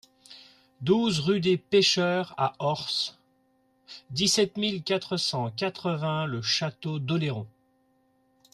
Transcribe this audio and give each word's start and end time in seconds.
douze 0.81 1.19
rue 1.19 1.41
des 1.41 1.59
Pecheurs 1.59 2.33
A 2.37 2.55
Ors, 2.57 3.19
dix-sept 4.09 4.57
mille 4.57 4.81
quatre 4.81 5.15
cent 5.15 5.51
quatre-vingts 5.51 6.25
Le 6.25 6.41
Château-d'Oléron 6.41 7.45